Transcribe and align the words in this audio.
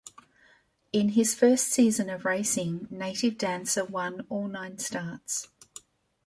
In 0.91 1.09
his 1.09 1.35
first 1.35 1.67
season 1.67 2.09
of 2.09 2.25
racing, 2.25 2.87
Native 2.89 3.37
Dancer 3.37 3.85
won 3.85 4.25
all 4.29 4.47
nine 4.47 4.79
starts. 4.79 5.47